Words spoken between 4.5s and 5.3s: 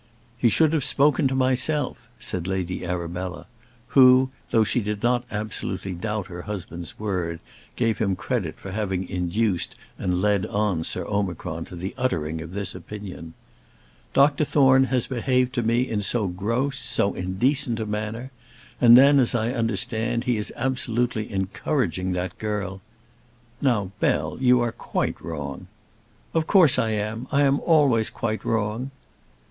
she did not